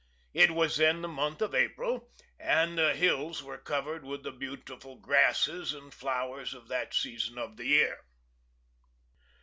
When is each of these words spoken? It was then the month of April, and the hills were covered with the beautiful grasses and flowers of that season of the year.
It 0.33 0.49
was 0.49 0.77
then 0.77 1.03
the 1.03 1.07
month 1.07 1.43
of 1.43 1.53
April, 1.53 2.09
and 2.39 2.75
the 2.75 2.95
hills 2.95 3.43
were 3.43 3.59
covered 3.59 4.03
with 4.03 4.23
the 4.23 4.31
beautiful 4.31 4.95
grasses 4.95 5.73
and 5.73 5.93
flowers 5.93 6.55
of 6.55 6.67
that 6.69 6.95
season 6.95 7.37
of 7.37 7.55
the 7.55 7.67
year. 7.67 7.99